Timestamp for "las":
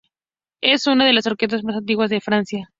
1.13-1.27